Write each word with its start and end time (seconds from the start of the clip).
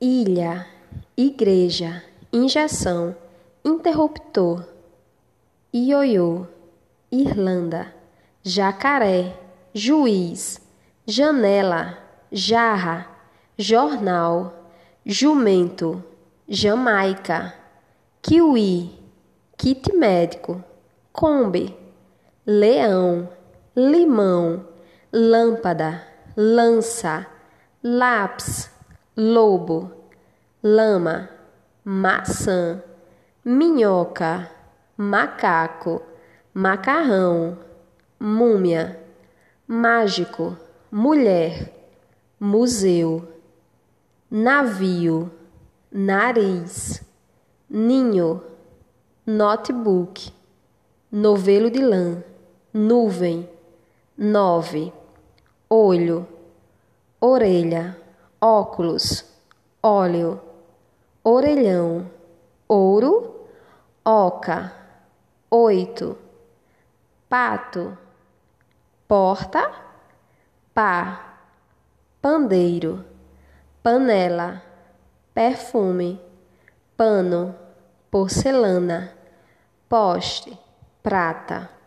ilha, 0.00 0.66
igreja, 1.14 2.02
injeção, 2.32 3.14
interruptor, 3.62 4.64
ioiô, 5.74 6.46
Irlanda, 7.12 7.92
jacaré, 8.42 9.36
juiz, 9.74 10.58
janela, 11.06 11.98
jarra, 12.32 13.06
jornal, 13.58 14.70
jumento, 15.04 16.02
Jamaica, 16.48 17.54
kiwi, 18.22 18.98
kit 19.58 19.92
médico, 19.94 20.64
Kombi, 21.12 21.76
leão, 22.46 23.28
limão, 23.76 24.64
lâmpada, 25.12 26.02
lança, 26.34 27.26
lápis, 27.84 28.70
lobo, 29.16 29.90
lama, 30.62 31.28
maçã, 31.84 32.82
minhoca, 33.44 34.50
macaco, 34.96 36.02
macarrão, 36.54 37.58
múmia, 38.18 39.00
mágico, 39.66 40.56
mulher, 40.90 41.72
museu, 42.38 43.28
navio, 44.30 45.30
nariz, 45.90 47.02
ninho, 47.68 48.42
notebook, 49.26 50.32
novelo 51.10 51.70
de 51.70 51.80
lã, 51.80 52.22
nuvem, 52.72 53.48
nove, 54.16 54.92
olho, 55.68 56.26
orelha, 57.20 57.99
óculos, 58.40 59.24
óleo, 59.82 60.40
orelhão, 61.22 62.10
ouro, 62.66 63.46
oca, 64.02 64.72
oito, 65.50 66.16
pato, 67.28 67.98
porta, 69.06 69.70
pá, 70.72 71.36
pandeiro, 72.22 73.04
panela, 73.82 74.62
perfume, 75.34 76.18
pano, 76.96 77.54
porcelana, 78.10 79.12
poste, 79.88 80.58
prata. 81.02 81.79